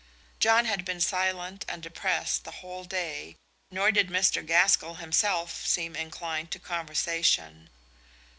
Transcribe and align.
John 0.39 0.65
had 0.65 0.83
been 0.83 0.99
silent 0.99 1.63
and 1.69 1.83
depressed 1.83 2.43
the 2.43 2.49
whole 2.65 2.85
day, 2.85 3.35
nor 3.69 3.91
did 3.91 4.07
Mr. 4.07 4.43
Gaskell 4.43 4.95
himself 4.95 5.63
seem 5.63 5.95
inclined 5.95 6.49
to 6.53 6.59
conversation. 6.59 7.69